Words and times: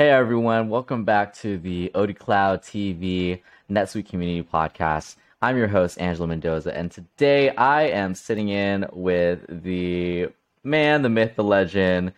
Hey 0.00 0.10
everyone, 0.10 0.68
welcome 0.68 1.04
back 1.04 1.34
to 1.38 1.58
the 1.58 1.90
OD 1.92 2.16
Cloud 2.16 2.62
TV 2.62 3.42
NetSuite 3.68 4.08
Community 4.08 4.48
Podcast. 4.48 5.16
I'm 5.42 5.56
your 5.56 5.66
host, 5.66 6.00
Angela 6.00 6.28
Mendoza, 6.28 6.72
and 6.72 6.88
today 6.88 7.50
I 7.56 7.88
am 7.88 8.14
sitting 8.14 8.48
in 8.48 8.86
with 8.92 9.44
the 9.48 10.28
man, 10.62 11.02
the 11.02 11.08
myth, 11.08 11.32
the 11.34 11.42
legend, 11.42 12.12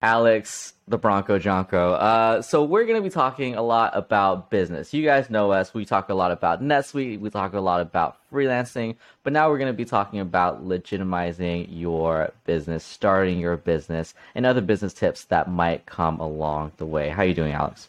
Alex 0.00 0.74
the 0.86 0.98
Bronco 0.98 1.38
Gianco. 1.38 1.94
Uh, 1.94 2.42
so 2.42 2.64
we're 2.64 2.84
going 2.84 2.96
to 2.96 3.02
be 3.02 3.12
talking 3.12 3.54
a 3.54 3.62
lot 3.62 3.96
about 3.96 4.50
business. 4.50 4.94
You 4.94 5.04
guys 5.04 5.28
know 5.28 5.50
us. 5.52 5.74
We 5.74 5.84
talk 5.84 6.08
a 6.08 6.14
lot 6.14 6.30
about 6.30 6.62
NetSuite. 6.62 7.20
We 7.20 7.30
talk 7.30 7.52
a 7.52 7.60
lot 7.60 7.80
about 7.80 8.16
freelancing. 8.32 8.96
But 9.22 9.32
now 9.32 9.50
we're 9.50 9.58
going 9.58 9.72
to 9.72 9.76
be 9.76 9.84
talking 9.84 10.20
about 10.20 10.66
legitimizing 10.66 11.68
your 11.70 12.32
business, 12.44 12.84
starting 12.84 13.38
your 13.38 13.56
business, 13.56 14.14
and 14.34 14.46
other 14.46 14.60
business 14.60 14.94
tips 14.94 15.24
that 15.24 15.50
might 15.50 15.86
come 15.86 16.20
along 16.20 16.72
the 16.78 16.86
way. 16.86 17.10
How 17.10 17.22
are 17.22 17.26
you 17.26 17.34
doing, 17.34 17.52
Alex? 17.52 17.88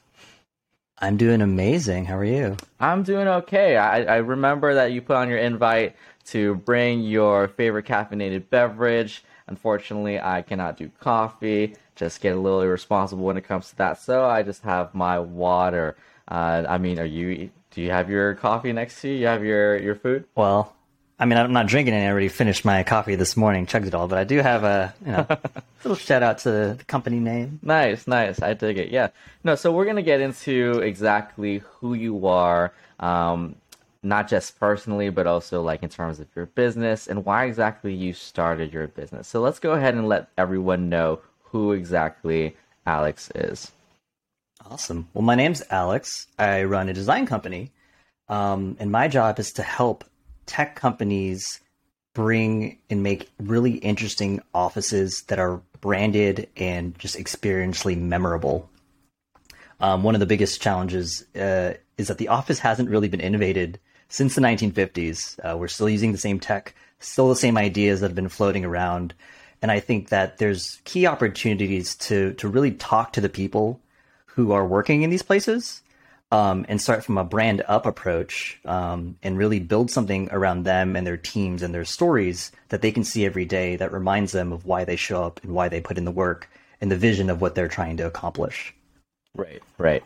I'm 1.02 1.16
doing 1.16 1.42
amazing. 1.42 2.06
How 2.06 2.18
are 2.18 2.26
you? 2.26 2.58
I'm 2.80 3.04
doing 3.04 3.28
okay. 3.28 3.78
I, 3.78 4.04
I 4.04 4.18
remember 4.18 4.74
that 4.74 4.92
you 4.92 5.02
put 5.02 5.16
on 5.16 5.30
your 5.30 5.38
invite 5.38 5.96
to 6.26 6.56
bring 6.56 7.02
your 7.02 7.48
favorite 7.48 7.86
caffeinated 7.86 8.50
beverage. 8.50 9.24
Unfortunately, 9.48 10.20
I 10.20 10.42
cannot 10.42 10.78
do 10.78 10.92
coffee 11.00 11.76
just 12.00 12.22
get 12.22 12.36
a 12.36 12.40
little 12.40 12.62
irresponsible 12.62 13.26
when 13.26 13.38
it 13.38 13.44
comes 13.44 13.70
to 13.70 13.76
that. 13.76 14.02
So 14.02 14.26
I 14.26 14.42
just 14.42 14.64
have 14.64 14.96
my 14.96 15.20
water. 15.20 15.98
Uh, 16.28 16.64
I 16.68 16.78
mean, 16.78 16.98
are 16.98 17.06
you? 17.06 17.52
Do 17.72 17.82
you 17.82 17.92
have 17.92 18.10
your 18.10 18.34
coffee 18.36 18.72
next 18.72 19.02
to 19.02 19.10
you? 19.10 19.16
You 19.16 19.28
have 19.28 19.44
your 19.44 19.78
your 19.78 19.96
food? 19.96 20.24
Well, 20.34 20.74
I 21.20 21.26
mean, 21.26 21.38
I'm 21.38 21.52
not 21.52 21.68
drinking 21.68 21.94
any. 21.94 22.06
I 22.06 22.10
already 22.10 22.30
finished 22.30 22.64
my 22.64 22.84
coffee 22.84 23.16
this 23.16 23.36
morning, 23.36 23.66
chugged 23.66 23.88
it 23.88 23.94
all. 23.94 24.08
But 24.08 24.18
I 24.18 24.24
do 24.24 24.38
have 24.38 24.64
a 24.64 24.94
you 25.06 25.12
know 25.12 25.28
little 25.84 25.98
shout 25.98 26.24
out 26.24 26.40
to 26.40 26.52
the 26.52 26.80
company 26.88 27.20
name. 27.20 27.60
Nice, 27.62 28.08
nice. 28.08 28.42
I 28.42 28.54
dig 28.54 28.78
it. 28.78 28.90
Yeah. 28.90 29.10
No, 29.44 29.56
so 29.56 29.72
we're 29.72 29.86
gonna 29.86 30.02
get 30.02 30.22
into 30.22 30.80
exactly 30.80 31.62
who 31.80 31.94
you 31.94 32.28
are. 32.28 32.74
Um, 33.00 33.56
not 34.02 34.30
just 34.30 34.58
personally, 34.58 35.10
but 35.10 35.28
also 35.28 35.62
like 35.62 35.84
in 35.84 35.90
terms 35.90 36.22
of 36.22 36.28
your 36.34 36.46
business 36.46 37.08
and 37.08 37.26
why 37.26 37.46
exactly 37.46 37.94
you 37.94 38.14
started 38.14 38.72
your 38.72 38.88
business. 38.88 39.28
So 39.28 39.42
let's 39.42 39.60
go 39.60 39.72
ahead 39.72 39.94
and 39.94 40.08
let 40.08 40.30
everyone 40.38 40.88
know 40.88 41.20
who 41.52 41.72
exactly 41.72 42.56
Alex 42.86 43.32
is. 43.36 43.72
Awesome. 44.70 45.08
Well, 45.14 45.24
my 45.24 45.36
name's 45.36 45.64
Alex. 45.70 46.28
I 46.38 46.64
run 46.64 46.90
a 46.90 46.94
design 46.94 47.26
company, 47.26 47.72
um, 48.28 48.78
and 48.80 48.92
my 48.92 49.08
job 49.08 49.40
is 49.40 49.54
to 49.54 49.64
help 49.64 50.04
tech 50.46 50.76
companies 50.76 51.60
bring 52.14 52.78
and 52.90 53.02
make 53.04 53.30
really 53.40 53.74
interesting 53.76 54.42
offices 54.54 55.24
that 55.28 55.40
are 55.40 55.62
branded 55.80 56.50
and 56.58 56.98
just 57.00 57.18
experientially 57.18 57.98
memorable. 57.98 58.70
Um, 59.80 60.04
one 60.04 60.16
of 60.16 60.20
the 60.20 60.26
biggest 60.26 60.62
challenges 60.62 61.24
uh, 61.36 61.74
is 61.98 62.08
that 62.08 62.18
the 62.18 62.28
office 62.28 62.60
hasn't 62.60 62.90
really 62.90 63.08
been 63.08 63.22
innovated 63.22 63.80
since 64.10 64.36
the 64.36 64.42
1950s. 64.42 65.40
Uh, 65.40 65.58
we're 65.58 65.68
still 65.68 65.90
using 65.90 66.12
the 66.12 66.18
same 66.18 66.40
tech, 66.40 66.76
still 67.00 67.30
the 67.30 67.36
same 67.36 67.58
ideas 67.58 68.02
that 68.02 68.08
have 68.08 68.16
been 68.16 68.28
floating 68.28 68.66
around 68.66 69.14
and 69.62 69.72
I 69.72 69.80
think 69.80 70.10
that 70.10 70.38
there's 70.38 70.80
key 70.86 71.06
opportunities 71.06 71.96
to 71.96 72.34
to 72.34 72.48
really 72.48 72.72
talk 72.72 73.14
to 73.14 73.22
the 73.22 73.30
people 73.30 73.80
who 74.26 74.52
are 74.52 74.66
working 74.66 75.02
in 75.02 75.10
these 75.10 75.24
places 75.24 75.82
um, 76.32 76.66
and 76.70 76.82
start 76.82 77.04
from 77.04 77.18
a 77.18 77.24
brand 77.24 77.64
up 77.68 77.86
approach 77.86 78.60
um, 78.66 79.18
and 79.24 79.38
really 79.38 79.60
build 79.60 79.90
something 79.90 80.30
around 80.32 80.64
them 80.64 80.96
and 80.96 81.06
their 81.06 81.18
teams 81.18 81.64
and 81.64 81.74
their 81.74 81.86
stories 81.86 82.52
that 82.70 82.82
they 82.82 82.92
can 82.92 83.04
see 83.04 83.26
every 83.26 83.46
day 83.46 83.76
that 83.76 83.92
reminds 83.92 84.32
them 84.32 84.52
of 84.52 84.66
why 84.66 84.86
they 84.86 84.96
show 84.96 85.24
up 85.24 85.40
and 85.44 85.54
why 85.54 85.68
they 85.68 85.82
put 85.82 85.98
in 85.98 86.06
the 86.06 86.12
work 86.12 86.50
and 86.82 86.92
the 86.92 86.96
vision 86.96 87.30
of 87.30 87.42
what 87.42 87.56
they're 87.56 87.68
trying 87.68 87.98
to 87.98 88.06
accomplish. 88.06 88.74
Right, 89.36 89.62
right. 89.78 90.04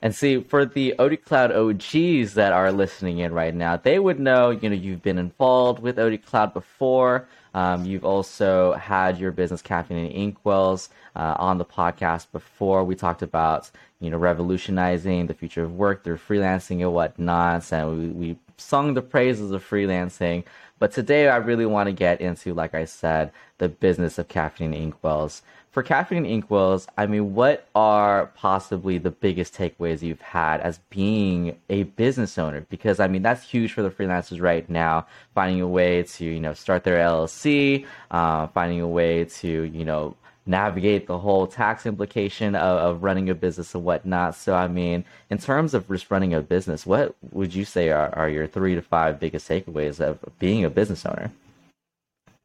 And 0.00 0.14
see, 0.14 0.42
for 0.42 0.66
the 0.66 0.94
OD 0.98 1.24
Cloud 1.24 1.50
OGs 1.50 2.34
that 2.34 2.52
are 2.52 2.70
listening 2.70 3.18
in 3.18 3.32
right 3.32 3.54
now, 3.54 3.76
they 3.76 3.98
would 3.98 4.20
know, 4.20 4.50
you 4.50 4.68
know, 4.68 4.76
you've 4.76 5.02
been 5.02 5.18
involved 5.18 5.80
with 5.80 5.98
OD 5.98 6.24
Cloud 6.24 6.52
before. 6.52 7.26
Um, 7.54 7.84
you've 7.84 8.04
also 8.04 8.72
had 8.74 9.18
your 9.18 9.30
business 9.30 9.62
caffeine 9.62 9.98
and 9.98 10.12
inkwells 10.12 10.88
uh, 11.16 11.36
on 11.38 11.58
the 11.58 11.64
podcast 11.64 12.26
before. 12.32 12.84
We 12.84 12.96
talked 12.96 13.22
about 13.22 13.70
you 14.00 14.10
know 14.10 14.18
revolutionizing 14.18 15.26
the 15.26 15.34
future 15.34 15.64
of 15.64 15.74
work 15.74 16.04
through 16.04 16.18
freelancing 16.18 16.80
and 16.80 16.92
whatnot, 16.92 17.72
and 17.72 18.16
we, 18.16 18.28
we 18.28 18.38
sung 18.56 18.94
the 18.94 19.02
praises 19.02 19.50
of 19.50 19.68
freelancing. 19.68 20.44
But 20.78 20.92
today, 20.92 21.28
I 21.28 21.36
really 21.36 21.66
want 21.66 21.86
to 21.86 21.92
get 21.92 22.20
into, 22.20 22.52
like 22.52 22.74
I 22.74 22.84
said, 22.84 23.32
the 23.58 23.68
business 23.68 24.18
of 24.18 24.28
caffeine 24.28 24.72
inkwells 24.72 25.42
for 25.74 25.82
caffeine 25.82 26.24
inkwells, 26.24 26.86
I 26.96 27.06
mean, 27.06 27.34
what 27.34 27.66
are 27.74 28.26
possibly 28.36 28.96
the 28.98 29.10
biggest 29.10 29.56
takeaways 29.56 30.02
you've 30.02 30.20
had 30.20 30.60
as 30.60 30.78
being 30.88 31.58
a 31.68 31.82
business 31.82 32.38
owner? 32.38 32.60
Because 32.70 33.00
I 33.00 33.08
mean, 33.08 33.22
that's 33.22 33.42
huge 33.42 33.72
for 33.72 33.82
the 33.82 33.90
freelancers 33.90 34.40
right 34.40 34.70
now, 34.70 35.08
finding 35.34 35.60
a 35.60 35.66
way 35.66 36.04
to 36.04 36.24
you 36.24 36.38
know 36.38 36.54
start 36.54 36.84
their 36.84 36.98
LLC, 36.98 37.86
uh, 38.12 38.46
finding 38.46 38.82
a 38.82 38.88
way 38.88 39.24
to 39.24 39.64
you 39.64 39.84
know 39.84 40.14
navigate 40.46 41.06
the 41.06 41.18
whole 41.18 41.46
tax 41.46 41.86
implication 41.86 42.54
of, 42.54 42.78
of 42.78 43.02
running 43.02 43.30
a 43.30 43.34
business 43.34 43.74
and 43.74 43.84
whatnot. 43.84 44.34
So, 44.34 44.54
I 44.54 44.68
mean, 44.68 45.04
in 45.30 45.38
terms 45.38 45.74
of 45.74 45.88
just 45.88 46.10
running 46.10 46.34
a 46.34 46.40
business, 46.40 46.84
what 46.84 47.14
would 47.32 47.54
you 47.54 47.64
say 47.64 47.90
are, 47.90 48.14
are 48.14 48.28
your 48.28 48.46
three 48.46 48.74
to 48.74 48.82
five 48.82 49.18
biggest 49.18 49.48
takeaways 49.48 50.00
of 50.00 50.18
being 50.38 50.64
a 50.64 50.70
business 50.70 51.06
owner? 51.06 51.30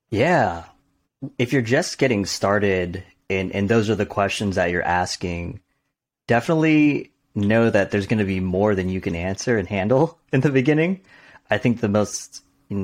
Yeah. 0.09 0.63
If 1.37 1.51
you're 1.51 1.61
just 1.61 1.97
getting 1.97 2.25
started 2.25 3.03
and 3.29 3.51
and 3.51 3.69
those 3.69 3.89
are 3.89 3.95
the 3.95 4.05
questions 4.05 4.55
that 4.55 4.71
you're 4.71 4.81
asking, 4.81 5.59
definitely 6.27 7.11
know 7.35 7.69
that 7.69 7.91
there's 7.91 8.07
going 8.07 8.19
to 8.19 8.25
be 8.25 8.39
more 8.39 8.75
than 8.75 8.89
you 8.89 9.01
can 9.01 9.15
answer 9.15 9.57
and 9.57 9.67
handle 9.67 10.17
in 10.33 10.41
the 10.41 10.49
beginning. 10.49 11.01
I 11.49 11.57
think 11.57 11.81
the 11.81 11.89
most 11.89 12.43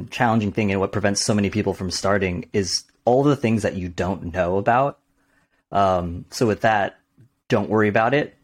challenging 0.09 0.51
thing 0.51 0.71
and 0.71 0.79
what 0.79 0.91
prevents 0.91 1.21
so 1.21 1.33
many 1.33 1.49
people 1.49 1.73
from 1.73 1.91
starting 1.91 2.49
is 2.53 2.83
all 3.05 3.23
the 3.23 3.35
things 3.35 3.61
that 3.61 3.75
you 3.75 3.87
don't 3.87 4.33
know 4.33 4.57
about. 4.57 4.99
Um, 5.71 6.25
so 6.29 6.47
with 6.47 6.61
that, 6.61 6.99
don't 7.47 7.69
worry 7.69 7.87
about 7.87 8.13
it. 8.13 8.35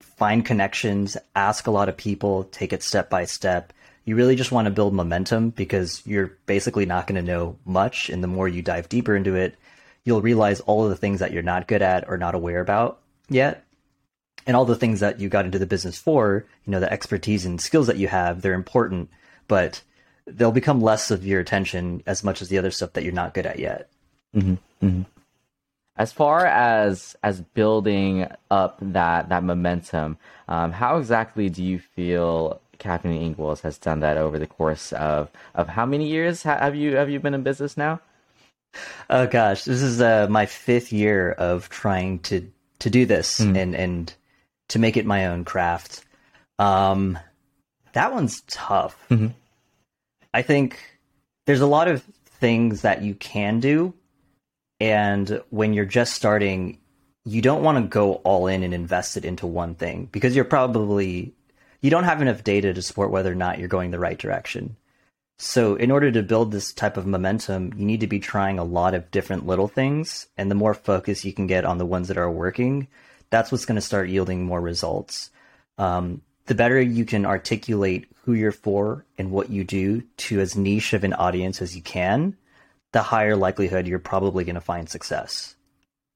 Find 0.00 0.44
connections, 0.44 1.16
ask 1.34 1.66
a 1.66 1.70
lot 1.70 1.88
of 1.88 1.96
people, 1.96 2.44
take 2.44 2.72
it 2.72 2.82
step 2.82 3.10
by 3.10 3.24
step. 3.24 3.72
You 4.04 4.16
really 4.16 4.36
just 4.36 4.52
want 4.52 4.66
to 4.66 4.70
build 4.72 4.94
momentum 4.94 5.50
because 5.50 6.02
you're 6.06 6.38
basically 6.46 6.86
not 6.86 7.06
going 7.06 7.24
to 7.24 7.32
know 7.32 7.58
much. 7.64 8.10
And 8.10 8.22
the 8.22 8.28
more 8.28 8.48
you 8.48 8.62
dive 8.62 8.88
deeper 8.88 9.14
into 9.14 9.34
it, 9.34 9.56
you'll 10.04 10.22
realize 10.22 10.60
all 10.60 10.84
of 10.84 10.90
the 10.90 10.96
things 10.96 11.20
that 11.20 11.32
you're 11.32 11.42
not 11.42 11.68
good 11.68 11.82
at 11.82 12.08
or 12.08 12.18
not 12.18 12.34
aware 12.34 12.60
about 12.60 13.00
yet. 13.28 13.64
And 14.44 14.56
all 14.56 14.64
the 14.64 14.76
things 14.76 15.00
that 15.00 15.20
you 15.20 15.28
got 15.28 15.44
into 15.44 15.60
the 15.60 15.66
business 15.66 15.96
for, 15.96 16.44
you 16.64 16.70
know, 16.72 16.80
the 16.80 16.92
expertise 16.92 17.46
and 17.46 17.60
skills 17.60 17.86
that 17.86 17.96
you 17.96 18.08
have, 18.08 18.42
they're 18.42 18.54
important, 18.54 19.08
but 19.46 19.82
they'll 20.26 20.50
become 20.50 20.80
less 20.80 21.12
of 21.12 21.24
your 21.24 21.40
attention 21.40 22.02
as 22.06 22.24
much 22.24 22.42
as 22.42 22.48
the 22.48 22.58
other 22.58 22.72
stuff 22.72 22.92
that 22.94 23.04
you're 23.04 23.12
not 23.12 23.34
good 23.34 23.46
at 23.46 23.60
yet. 23.60 23.88
Mm-hmm. 24.34 24.54
Mm-hmm. 24.84 25.02
As 25.96 26.12
far 26.12 26.46
as 26.46 27.16
as 27.22 27.40
building 27.40 28.26
up 28.50 28.78
that 28.80 29.28
that 29.28 29.44
momentum, 29.44 30.16
um, 30.48 30.72
how 30.72 30.96
exactly 30.96 31.50
do 31.50 31.62
you 31.62 31.78
feel 31.78 32.60
Caffeine 32.78 33.34
Inkwells 33.34 33.60
has 33.60 33.78
done 33.78 34.00
that 34.00 34.16
over 34.16 34.38
the 34.38 34.46
course 34.46 34.92
of 34.92 35.30
of 35.54 35.68
how 35.68 35.86
many 35.86 36.08
years 36.08 36.42
have 36.42 36.74
you 36.74 36.96
have 36.96 37.10
you 37.10 37.20
been 37.20 37.34
in 37.34 37.42
business 37.42 37.76
now? 37.76 38.00
Oh 39.10 39.26
gosh, 39.26 39.64
this 39.64 39.82
is 39.82 40.00
uh, 40.00 40.26
my 40.30 40.46
fifth 40.46 40.92
year 40.92 41.30
of 41.32 41.68
trying 41.68 42.20
to 42.20 42.50
to 42.80 42.90
do 42.90 43.06
this 43.06 43.40
mm. 43.40 43.56
and 43.56 43.76
and 43.76 44.14
to 44.68 44.78
make 44.78 44.96
it 44.96 45.06
my 45.06 45.26
own 45.26 45.44
craft. 45.44 46.04
Um, 46.58 47.18
that 47.92 48.12
one's 48.12 48.40
tough. 48.42 48.96
Mm-hmm. 49.10 49.28
I 50.34 50.42
think 50.42 50.78
there's 51.46 51.60
a 51.60 51.66
lot 51.66 51.88
of 51.88 52.02
things 52.40 52.82
that 52.82 53.02
you 53.02 53.14
can 53.14 53.60
do, 53.60 53.94
and 54.82 55.40
when 55.50 55.74
you're 55.74 55.84
just 55.84 56.12
starting, 56.12 56.76
you 57.24 57.40
don't 57.40 57.62
want 57.62 57.78
to 57.78 57.88
go 57.88 58.14
all 58.14 58.48
in 58.48 58.64
and 58.64 58.74
invest 58.74 59.16
it 59.16 59.24
into 59.24 59.46
one 59.46 59.76
thing 59.76 60.08
because 60.10 60.34
you're 60.34 60.44
probably 60.44 61.32
you 61.82 61.88
don't 61.88 62.02
have 62.02 62.20
enough 62.20 62.42
data 62.42 62.74
to 62.74 62.82
support 62.82 63.12
whether 63.12 63.30
or 63.30 63.36
not 63.36 63.60
you're 63.60 63.68
going 63.68 63.92
the 63.92 64.00
right 64.00 64.18
direction. 64.18 64.76
So, 65.38 65.76
in 65.76 65.92
order 65.92 66.10
to 66.10 66.22
build 66.24 66.50
this 66.50 66.72
type 66.72 66.96
of 66.96 67.06
momentum, 67.06 67.72
you 67.76 67.86
need 67.86 68.00
to 68.00 68.08
be 68.08 68.18
trying 68.18 68.58
a 68.58 68.64
lot 68.64 68.94
of 68.94 69.08
different 69.12 69.46
little 69.46 69.68
things. 69.68 70.26
And 70.36 70.50
the 70.50 70.56
more 70.56 70.74
focus 70.74 71.24
you 71.24 71.32
can 71.32 71.46
get 71.46 71.64
on 71.64 71.78
the 71.78 71.86
ones 71.86 72.08
that 72.08 72.18
are 72.18 72.30
working, 72.30 72.88
that's 73.30 73.52
what's 73.52 73.66
going 73.66 73.76
to 73.76 73.80
start 73.80 74.08
yielding 74.08 74.44
more 74.44 74.60
results. 74.60 75.30
Um, 75.78 76.22
the 76.46 76.56
better 76.56 76.80
you 76.80 77.04
can 77.04 77.24
articulate 77.24 78.08
who 78.24 78.32
you're 78.32 78.50
for 78.50 79.04
and 79.16 79.30
what 79.30 79.48
you 79.48 79.62
do 79.62 80.02
to 80.16 80.40
as 80.40 80.56
niche 80.56 80.92
of 80.92 81.04
an 81.04 81.12
audience 81.12 81.62
as 81.62 81.76
you 81.76 81.82
can, 81.82 82.36
the 82.92 83.02
higher 83.02 83.36
likelihood 83.36 83.86
you're 83.86 83.98
probably 83.98 84.44
going 84.44 84.54
to 84.54 84.60
find 84.60 84.88
success. 84.88 85.56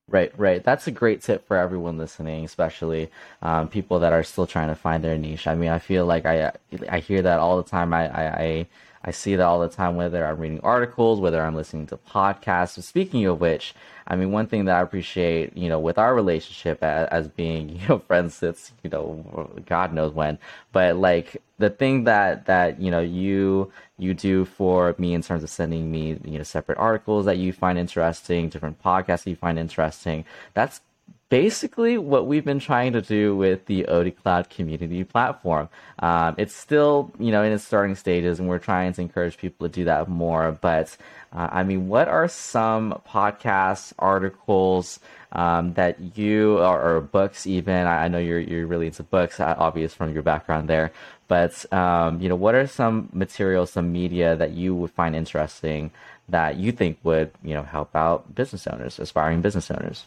Right, 0.09 0.33
right. 0.39 0.63
That's 0.63 0.87
a 0.87 0.93
great 0.93 1.23
tip 1.23 1.49
for 1.49 1.57
everyone 1.57 1.99
listening, 1.99 2.45
especially 2.45 3.11
um, 3.43 3.69
people 3.69 3.99
that 4.01 4.13
are 4.13 4.23
still 4.23 4.47
trying 4.47 4.69
to 4.69 4.77
find 4.77 5.03
their 5.03 5.19
niche. 5.19 5.49
I 5.49 5.57
mean, 5.57 5.71
I 5.71 5.81
feel 5.81 6.07
like 6.07 6.25
I 6.27 6.53
I 6.89 7.01
hear 7.01 7.23
that 7.23 7.41
all 7.41 7.57
the 7.57 7.69
time. 7.69 7.93
I 7.93 8.07
I, 8.07 8.67
I 9.07 9.13
see 9.13 9.37
that 9.37 9.45
all 9.45 9.61
the 9.61 9.69
time, 9.69 9.95
whether 9.95 10.27
I'm 10.27 10.39
reading 10.39 10.59
articles, 10.65 11.21
whether 11.21 11.41
I'm 11.41 11.55
listening 11.55 11.87
to 11.89 11.97
podcasts. 11.97 12.83
Speaking 12.83 13.25
of 13.27 13.41
which, 13.41 13.73
I 14.09 14.17
mean, 14.17 14.33
one 14.33 14.49
thing 14.49 14.65
that 14.65 14.77
I 14.77 14.83
appreciate, 14.83 15.57
you 15.57 15.69
know, 15.69 15.79
with 15.79 15.97
our 15.97 16.13
relationship 16.13 16.83
as, 16.83 17.09
as 17.11 17.29
being, 17.29 17.69
you 17.81 17.89
know, 17.89 17.99
friends 18.01 18.35
since, 18.35 18.73
you 18.83 18.91
know, 18.91 19.49
God 19.65 19.93
knows 19.93 20.13
when, 20.13 20.39
but 20.73 20.97
like 20.97 21.41
the 21.59 21.71
thing 21.71 22.05
that, 22.05 22.47
that, 22.47 22.81
you 22.81 22.91
know, 22.91 23.01
you, 23.01 23.71
you 23.97 24.13
do 24.13 24.45
for 24.45 24.95
me 24.99 25.15
in 25.15 25.23
terms 25.23 25.45
of 25.45 25.51
sending 25.51 25.91
me, 25.91 26.19
you 26.25 26.39
know, 26.39 26.43
separate 26.43 26.77
articles 26.77 27.27
that 27.27 27.39
you 27.39 27.53
find 27.53 27.79
interesting, 27.79 28.49
different 28.49 28.83
podcasts 28.83 29.23
that 29.23 29.31
you 29.31 29.37
find 29.37 29.59
interesting, 29.59 30.25
that's 30.53 30.81
basically 31.29 31.99
what 31.99 32.27
we've 32.27 32.45
been 32.45 32.61
trying 32.61 32.93
to 32.93 33.03
do 33.03 33.37
with 33.37 33.67
the 33.67 33.87
OD 33.87 34.15
Cloud 34.23 34.49
community 34.49 35.03
platform. 35.05 35.69
Um, 35.99 36.37
it's 36.39 36.55
still, 36.55 37.11
you 37.19 37.33
know, 37.33 37.43
in 37.43 37.53
its 37.53 37.65
starting 37.65 37.97
stages, 37.97 38.39
and 38.39 38.49
we're 38.49 38.59
trying 38.59 38.93
to 38.93 39.01
encourage 39.03 39.37
people 39.37 39.69
to 39.69 39.73
do 39.73 39.85
that 39.85 40.09
more. 40.09 40.53
But 40.61 40.97
uh, 41.33 41.49
I 41.51 41.65
mean, 41.65 41.89
what 41.89 42.09
are 42.09 42.29
some 42.29 43.01
podcasts, 43.09 43.93
articles 43.99 45.01
um, 45.33 45.75
that 45.75 46.17
you 46.17 46.59
or, 46.59 46.81
or, 46.81 47.01
books 47.01 47.47
even? 47.47 47.87
I, 47.87 48.05
I, 48.05 48.09
know 48.09 48.19
you're 48.19 48.39
you're 48.39 48.67
really 48.67 48.87
into 48.87 49.03
books, 49.03 49.41
uh, 49.41 49.55
obvious 49.59 49.93
from 49.93 50.13
your 50.13 50.23
background 50.23 50.69
there. 50.69 50.93
But 51.29 51.71
um, 51.73 52.21
you 52.21 52.29
know, 52.29 52.37
what 52.37 52.55
are 52.55 52.67
some 52.67 53.09
materials, 53.13 53.71
some 53.73 53.93
media 53.93 54.37
that 54.37 54.53
you 54.53 54.75
would 54.75 54.93
find 54.93 55.17
interesting 55.17 55.91
that 56.29 56.57
you 56.57 56.73
think 56.73 56.99
would 57.03 57.33
you 57.43 57.55
know 57.55 57.65
help 57.65 57.95
out 57.97 58.35
business 58.35 58.67
owners, 58.67 58.99
aspiring 58.99 59.41
business 59.43 59.71
owners? 59.71 60.07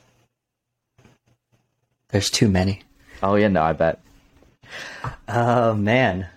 There's 2.09 2.29
too 2.29 2.50
many. 2.50 2.83
Oh 3.21 3.35
yeah, 3.35 3.47
no, 3.47 3.61
I 3.61 3.73
bet. 3.73 4.00
Oh 5.27 5.73
man. 5.73 6.27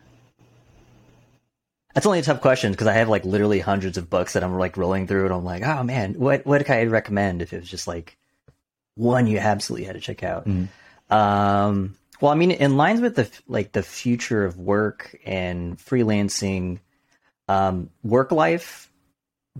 That's 1.94 2.06
only 2.06 2.20
a 2.20 2.22
tough 2.22 2.40
question 2.40 2.72
because 2.72 2.86
I 2.86 2.94
have 2.94 3.08
like 3.08 3.24
literally 3.24 3.60
hundreds 3.60 3.98
of 3.98 4.08
books 4.08 4.32
that 4.32 4.42
I'm 4.42 4.56
like 4.58 4.76
rolling 4.76 5.06
through 5.06 5.26
and 5.26 5.34
I'm 5.34 5.44
like, 5.44 5.62
oh 5.62 5.82
man, 5.82 6.14
what 6.14 6.46
what 6.46 6.64
could 6.64 6.74
I 6.74 6.84
recommend 6.84 7.42
if 7.42 7.52
it 7.52 7.60
was 7.60 7.70
just 7.70 7.86
like 7.86 8.16
one 8.94 9.26
you 9.26 9.38
absolutely 9.38 9.86
had 9.86 9.94
to 9.94 10.00
check 10.00 10.22
out? 10.22 10.46
Mm-hmm. 10.46 11.14
Um, 11.14 11.96
well, 12.20 12.32
I 12.32 12.34
mean, 12.34 12.50
in 12.50 12.76
lines 12.76 13.00
with 13.00 13.16
the 13.16 13.30
like 13.46 13.72
the 13.72 13.82
future 13.82 14.44
of 14.44 14.58
work 14.58 15.18
and 15.24 15.76
freelancing, 15.78 16.78
um, 17.48 17.90
work 18.02 18.32
life 18.32 18.90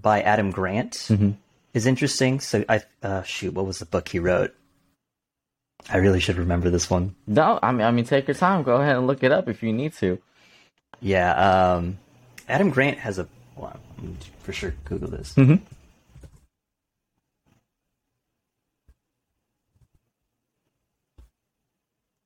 by 0.01 0.23
Adam 0.23 0.51
Grant 0.51 0.93
mm-hmm. 0.93 1.33
is 1.75 1.87
interesting. 1.87 2.41
So 2.41 2.65
I 2.69 2.83
uh, 3.03 3.23
shoot, 3.23 3.53
what 3.53 3.67
was 3.67 3.79
the 3.79 3.87
book 3.87 4.09
he 4.09 4.19
wrote? 4.19 4.55
I 5.91 5.99
really 5.99 6.21
should 6.21 6.37
remember 6.39 6.71
this 6.71 6.89
one. 6.89 7.15
No, 7.27 7.59
I 7.63 7.73
mean, 7.73 7.87
I 7.87 7.91
mean, 7.91 8.05
take 8.05 8.29
your 8.29 8.35
time. 8.35 8.63
Go 8.63 8.77
ahead 8.77 8.97
and 8.97 9.07
look 9.07 9.23
it 9.23 9.33
up 9.33 9.49
if 9.49 9.63
you 9.63 9.73
need 9.73 9.95
to. 9.95 10.19
Yeah, 11.01 11.75
um, 11.75 11.99
Adam 12.49 12.71
Grant 12.71 12.99
has 12.99 13.19
a. 13.19 13.29
Well, 13.57 13.79
for 14.41 14.53
sure 14.53 14.75
Google 14.85 15.11
this. 15.11 15.35
Mm-hmm. 15.35 15.57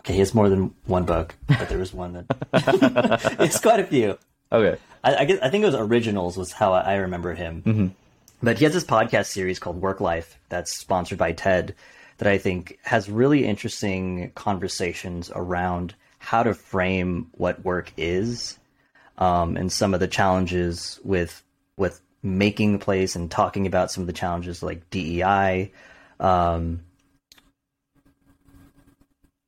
Okay, 0.06 0.12
he 0.12 0.18
has 0.20 0.34
more 0.34 0.48
than 0.48 0.72
one 0.84 1.04
book, 1.04 1.34
but 1.48 1.68
there 1.68 1.78
was 1.78 1.92
one 1.92 2.12
that 2.12 2.26
it's 3.40 3.58
quite 3.58 3.80
a 3.80 3.84
few. 3.84 4.16
Okay, 4.52 4.78
I, 5.02 5.16
I, 5.16 5.24
guess 5.24 5.40
I 5.42 5.50
think 5.50 5.62
it 5.62 5.66
was 5.66 5.74
originals 5.74 6.36
was 6.36 6.52
how 6.52 6.74
I 6.74 6.96
remember 6.96 7.34
him. 7.34 7.62
Mm-hmm. 7.62 7.86
But 8.40 8.58
he 8.58 8.64
has 8.64 8.74
this 8.74 8.84
podcast 8.84 9.26
series 9.26 9.58
called 9.58 9.80
Work 9.80 10.00
Life 10.00 10.38
that's 10.48 10.76
sponsored 10.76 11.18
by 11.18 11.32
TED, 11.32 11.74
that 12.18 12.28
I 12.28 12.38
think 12.38 12.78
has 12.82 13.10
really 13.10 13.44
interesting 13.44 14.30
conversations 14.34 15.30
around 15.34 15.94
how 16.18 16.42
to 16.42 16.54
frame 16.54 17.28
what 17.32 17.64
work 17.64 17.92
is 17.96 18.58
um, 19.18 19.56
and 19.56 19.70
some 19.70 19.94
of 19.94 20.00
the 20.00 20.08
challenges 20.08 21.00
with 21.04 21.42
with 21.76 22.00
making 22.22 22.78
place 22.78 23.16
and 23.16 23.30
talking 23.30 23.66
about 23.66 23.90
some 23.90 24.02
of 24.02 24.06
the 24.06 24.12
challenges 24.12 24.62
like 24.62 24.88
DEI. 24.90 25.72
Um, 26.18 26.80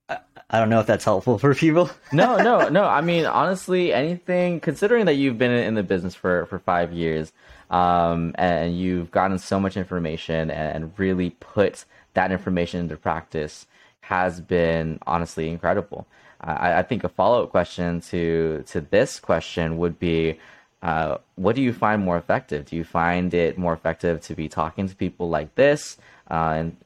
I, 0.08 0.18
I 0.50 0.58
don't 0.60 0.68
know 0.68 0.80
if 0.80 0.86
that's 0.86 1.04
helpful 1.04 1.38
for 1.38 1.54
people. 1.54 1.90
no, 2.12 2.36
no, 2.36 2.68
no. 2.68 2.84
I 2.84 3.00
mean, 3.00 3.26
honestly, 3.26 3.92
anything. 3.92 4.60
Considering 4.60 5.06
that 5.06 5.14
you've 5.14 5.38
been 5.38 5.50
in 5.50 5.74
the 5.74 5.82
business 5.82 6.14
for 6.14 6.46
for 6.46 6.58
five 6.58 6.92
years, 6.92 7.32
um, 7.70 8.34
and 8.36 8.78
you've 8.78 9.10
gotten 9.10 9.38
so 9.38 9.58
much 9.58 9.76
information 9.76 10.50
and 10.50 10.92
really 10.98 11.30
put 11.30 11.84
that 12.14 12.32
information 12.32 12.80
into 12.80 12.96
practice 12.96 13.66
has 14.00 14.40
been 14.40 14.98
honestly 15.06 15.48
incredible. 15.48 16.06
I, 16.40 16.78
I 16.78 16.82
think 16.82 17.04
a 17.04 17.08
follow 17.08 17.44
up 17.44 17.50
question 17.50 18.00
to 18.02 18.64
to 18.68 18.80
this 18.80 19.20
question 19.20 19.78
would 19.78 19.98
be, 19.98 20.38
uh, 20.82 21.18
what 21.34 21.56
do 21.56 21.62
you 21.62 21.72
find 21.72 22.02
more 22.02 22.16
effective? 22.16 22.66
Do 22.66 22.76
you 22.76 22.84
find 22.84 23.34
it 23.34 23.58
more 23.58 23.74
effective 23.74 24.20
to 24.22 24.34
be 24.34 24.48
talking 24.48 24.88
to 24.88 24.94
people 24.94 25.28
like 25.28 25.54
this 25.56 25.98
uh, 26.30 26.54
and 26.56 26.76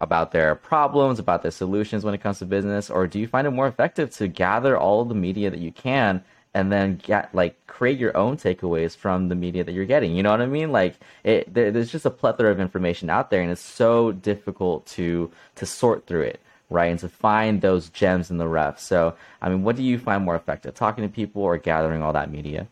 about 0.00 0.32
their 0.32 0.54
problems, 0.56 1.18
about 1.18 1.42
their 1.42 1.52
solutions 1.52 2.04
when 2.04 2.14
it 2.14 2.20
comes 2.20 2.40
to 2.40 2.46
business, 2.46 2.90
or 2.90 3.06
do 3.06 3.20
you 3.20 3.28
find 3.28 3.46
it 3.46 3.50
more 3.50 3.68
effective 3.68 4.10
to 4.10 4.26
gather 4.26 4.76
all 4.76 5.04
the 5.04 5.14
media 5.14 5.48
that 5.50 5.60
you 5.60 5.70
can 5.70 6.24
and 6.54 6.70
then 6.70 6.96
get 6.96 7.34
like 7.34 7.66
create 7.66 7.98
your 7.98 8.16
own 8.16 8.36
takeaways 8.36 8.96
from 8.96 9.28
the 9.28 9.34
media 9.34 9.64
that 9.64 9.72
you're 9.72 9.84
getting. 9.86 10.14
You 10.14 10.22
know 10.22 10.30
what 10.30 10.42
I 10.42 10.46
mean? 10.46 10.72
Like 10.72 10.96
it, 11.24 11.52
there, 11.52 11.70
there's 11.70 11.90
just 11.90 12.06
a 12.06 12.10
plethora 12.10 12.50
of 12.50 12.60
information 12.60 13.10
out 13.10 13.30
there, 13.30 13.42
and 13.42 13.50
it's 13.50 13.60
so 13.60 14.12
difficult 14.12 14.86
to 14.88 15.30
to 15.56 15.66
sort 15.66 16.06
through 16.06 16.22
it, 16.22 16.40
right? 16.68 16.90
And 16.90 17.00
to 17.00 17.08
find 17.08 17.60
those 17.60 17.88
gems 17.88 18.30
in 18.30 18.38
the 18.38 18.48
rough. 18.48 18.80
So, 18.80 19.14
I 19.40 19.48
mean, 19.48 19.62
what 19.62 19.76
do 19.76 19.82
you 19.82 19.98
find 19.98 20.24
more 20.24 20.36
effective, 20.36 20.74
talking 20.74 21.02
to 21.04 21.08
people 21.08 21.42
or 21.42 21.56
gathering 21.56 22.02
all 22.02 22.12
that 22.12 22.30
media? 22.30 22.66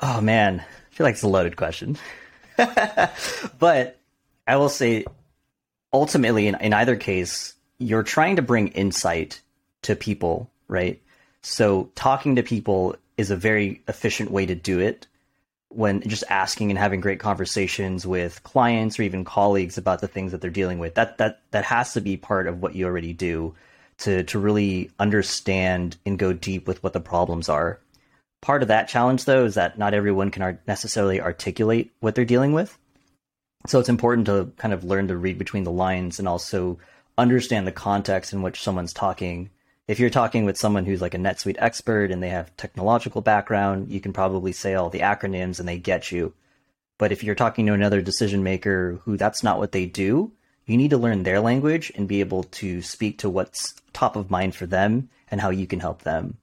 Oh 0.00 0.20
man, 0.20 0.60
I 0.60 0.94
feel 0.94 1.04
like 1.04 1.14
it's 1.14 1.22
a 1.22 1.28
loaded 1.28 1.56
question, 1.56 1.96
but 3.58 3.98
I 4.46 4.56
will 4.56 4.68
say, 4.68 5.04
ultimately, 5.92 6.48
in, 6.48 6.56
in 6.60 6.72
either 6.74 6.96
case, 6.96 7.54
you're 7.78 8.02
trying 8.02 8.36
to 8.36 8.42
bring 8.42 8.68
insight 8.68 9.40
to 9.82 9.96
people, 9.96 10.50
right? 10.68 11.00
So 11.44 11.90
talking 11.94 12.36
to 12.36 12.42
people 12.42 12.96
is 13.18 13.30
a 13.30 13.36
very 13.36 13.82
efficient 13.86 14.30
way 14.30 14.46
to 14.46 14.54
do 14.54 14.80
it 14.80 15.06
when 15.68 16.00
just 16.08 16.24
asking 16.30 16.70
and 16.70 16.78
having 16.78 17.02
great 17.02 17.20
conversations 17.20 18.06
with 18.06 18.42
clients 18.44 18.98
or 18.98 19.02
even 19.02 19.26
colleagues 19.26 19.76
about 19.76 20.00
the 20.00 20.08
things 20.08 20.32
that 20.32 20.40
they're 20.40 20.50
dealing 20.50 20.78
with. 20.78 20.94
That 20.94 21.18
that 21.18 21.42
that 21.50 21.66
has 21.66 21.92
to 21.92 22.00
be 22.00 22.16
part 22.16 22.46
of 22.46 22.62
what 22.62 22.74
you 22.74 22.86
already 22.86 23.12
do 23.12 23.54
to 23.98 24.22
to 24.24 24.38
really 24.38 24.90
understand 24.98 25.98
and 26.06 26.18
go 26.18 26.32
deep 26.32 26.66
with 26.66 26.82
what 26.82 26.94
the 26.94 27.00
problems 27.00 27.50
are. 27.50 27.78
Part 28.40 28.62
of 28.62 28.68
that 28.68 28.88
challenge 28.88 29.26
though 29.26 29.44
is 29.44 29.54
that 29.56 29.78
not 29.78 29.92
everyone 29.92 30.30
can 30.30 30.58
necessarily 30.66 31.20
articulate 31.20 31.92
what 32.00 32.14
they're 32.14 32.24
dealing 32.24 32.54
with. 32.54 32.78
So 33.66 33.80
it's 33.80 33.90
important 33.90 34.26
to 34.28 34.50
kind 34.56 34.72
of 34.72 34.82
learn 34.82 35.08
to 35.08 35.16
read 35.16 35.36
between 35.36 35.64
the 35.64 35.70
lines 35.70 36.18
and 36.18 36.26
also 36.26 36.78
understand 37.18 37.66
the 37.66 37.72
context 37.72 38.32
in 38.32 38.40
which 38.40 38.62
someone's 38.62 38.94
talking 38.94 39.50
if 39.86 40.00
you're 40.00 40.10
talking 40.10 40.44
with 40.44 40.56
someone 40.56 40.86
who's 40.86 41.02
like 41.02 41.14
a 41.14 41.18
NetSuite 41.18 41.56
expert 41.58 42.10
and 42.10 42.22
they 42.22 42.30
have 42.30 42.56
technological 42.56 43.20
background, 43.20 43.90
you 43.90 44.00
can 44.00 44.12
probably 44.12 44.52
say 44.52 44.74
all 44.74 44.90
the 44.90 45.00
acronyms 45.00 45.58
and 45.58 45.68
they 45.68 45.78
get 45.78 46.10
you. 46.10 46.32
But 46.96 47.12
if 47.12 47.22
you're 47.22 47.34
talking 47.34 47.66
to 47.66 47.74
another 47.74 48.00
decision 48.00 48.42
maker 48.42 49.00
who 49.04 49.16
that's 49.16 49.42
not 49.42 49.58
what 49.58 49.72
they 49.72 49.86
do, 49.86 50.32
you 50.64 50.76
need 50.76 50.90
to 50.90 50.98
learn 50.98 51.22
their 51.22 51.40
language 51.40 51.92
and 51.94 52.08
be 52.08 52.20
able 52.20 52.44
to 52.44 52.80
speak 52.80 53.18
to 53.18 53.28
what's 53.28 53.74
top 53.92 54.16
of 54.16 54.30
mind 54.30 54.54
for 54.54 54.66
them 54.66 55.10
and 55.30 55.40
how 55.40 55.50
you 55.50 55.66
can 55.66 55.80
help 55.80 56.02
them. 56.02 56.38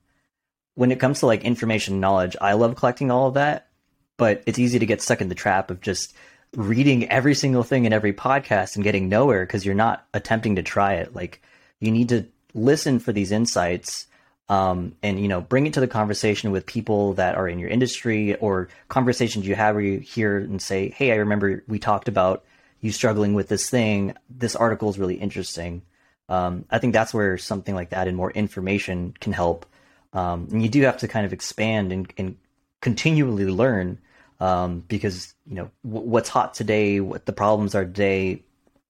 When 0.75 0.91
it 0.91 1.00
comes 1.00 1.19
to 1.19 1.25
like 1.25 1.43
information 1.43 2.00
knowledge, 2.00 2.36
I 2.39 2.53
love 2.53 2.75
collecting 2.75 3.10
all 3.10 3.27
of 3.27 3.33
that, 3.33 3.69
but 4.17 4.43
it's 4.45 4.60
easy 4.60 4.77
to 4.77 4.86
get 4.86 5.01
stuck 5.01 5.21
in 5.21 5.29
the 5.29 5.36
trap 5.36 5.71
of 5.71 5.81
just 5.81 6.13
reading 6.55 7.10
every 7.10 7.33
single 7.33 7.63
thing 7.63 7.86
in 7.86 7.93
every 7.93 8.13
podcast 8.13 8.75
and 8.75 8.83
getting 8.83 9.10
nowhere 9.10 9.45
because 9.45 9.65
you're 9.65 9.74
not 9.74 10.05
attempting 10.13 10.57
to 10.57 10.63
try 10.63 10.95
it. 10.95 11.15
Like 11.15 11.41
you 11.79 11.91
need 11.91 12.10
to 12.10 12.27
listen 12.53 13.00
for 13.00 13.12
these 13.12 13.31
insights 13.31 14.08
um, 14.50 14.96
and 15.01 15.20
you 15.20 15.27
know 15.27 15.41
bring 15.41 15.67
it 15.67 15.74
to 15.74 15.79
the 15.79 15.88
conversation 15.88 16.51
with 16.51 16.65
people 16.65 17.13
that 17.13 17.36
are 17.36 17.48
in 17.48 17.60
your 17.60 17.70
industry 17.70 18.36
or 18.36 18.70
conversations 18.89 19.48
you 19.48 19.55
have 19.55 19.75
where 19.75 19.84
you 19.84 20.00
hear 20.00 20.38
and 20.38 20.62
say 20.62 20.89
hey 20.89 21.12
i 21.12 21.15
remember 21.15 21.63
we 21.67 21.79
talked 21.79 22.08
about 22.08 22.43
you 22.81 22.91
struggling 22.91 23.34
with 23.34 23.48
this 23.48 23.70
thing. 23.70 24.15
This 24.29 24.55
article 24.55 24.89
is 24.89 25.00
really 25.00 25.15
interesting. 25.15 25.84
Um, 26.27 26.65
i 26.70 26.79
think 26.79 26.93
that's 26.93 27.13
where 27.13 27.38
something 27.38 27.75
like 27.75 27.89
that 27.89 28.08
and 28.08 28.15
more 28.15 28.31
information 28.31 29.13
can 29.20 29.34
help. 29.34 29.65
Um, 30.13 30.48
and 30.51 30.63
you 30.63 30.70
do 30.70 30.81
have 30.84 30.98
to 31.00 31.08
kind 31.08 31.25
of 31.25 31.34
expand 31.34 31.91
and, 31.91 32.13
and 32.17 32.38
continually 32.81 33.46
learn 33.46 34.00
um, 34.39 34.84
because 34.88 35.34
you 35.46 35.55
know 35.55 35.72
w- 35.84 36.08
what's 36.08 36.29
hot 36.29 36.53
today 36.53 37.00
what 37.00 37.25
the 37.25 37.34
problems 37.34 37.75
are 37.75 37.86
today 37.86 38.43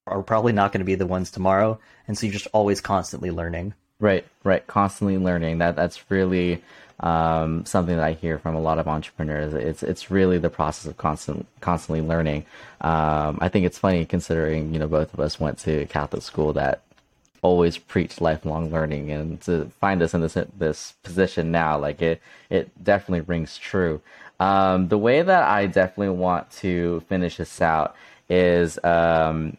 are 0.07 0.21
probably 0.21 0.53
not 0.53 0.71
going 0.71 0.79
to 0.79 0.85
be 0.85 0.95
the 0.95 1.07
ones 1.07 1.31
tomorrow, 1.31 1.79
and 2.07 2.17
so 2.17 2.25
you're 2.25 2.33
just 2.33 2.47
always 2.53 2.81
constantly 2.81 3.31
learning. 3.31 3.73
Right, 3.99 4.25
right, 4.43 4.65
constantly 4.65 5.17
learning. 5.17 5.59
That 5.59 5.75
that's 5.75 6.09
really 6.09 6.63
um, 7.01 7.65
something 7.65 7.95
that 7.95 8.05
I 8.05 8.13
hear 8.13 8.37
from 8.39 8.55
a 8.55 8.61
lot 8.61 8.79
of 8.79 8.87
entrepreneurs. 8.87 9.53
It's 9.53 9.83
it's 9.83 10.11
really 10.11 10.37
the 10.37 10.49
process 10.49 10.85
of 10.85 10.97
constant 10.97 11.45
constantly 11.59 12.01
learning. 12.01 12.45
Um, 12.81 13.37
I 13.41 13.49
think 13.49 13.65
it's 13.65 13.77
funny 13.77 14.05
considering 14.05 14.73
you 14.73 14.79
know 14.79 14.87
both 14.87 15.13
of 15.13 15.19
us 15.19 15.39
went 15.39 15.57
to 15.59 15.85
Catholic 15.87 16.23
school 16.23 16.53
that 16.53 16.81
always 17.43 17.77
preached 17.77 18.21
lifelong 18.21 18.71
learning, 18.71 19.11
and 19.11 19.41
to 19.41 19.65
find 19.79 20.01
us 20.01 20.13
in 20.13 20.21
this 20.21 20.37
this 20.57 20.93
position 21.03 21.51
now, 21.51 21.77
like 21.77 22.01
it 22.01 22.21
it 22.49 22.71
definitely 22.83 23.21
rings 23.21 23.57
true. 23.57 24.01
Um, 24.39 24.87
the 24.87 24.97
way 24.97 25.21
that 25.21 25.43
I 25.43 25.67
definitely 25.67 26.15
want 26.15 26.49
to 26.53 27.01
finish 27.01 27.37
this 27.37 27.61
out 27.61 27.95
is 28.27 28.79
um, 28.83 29.57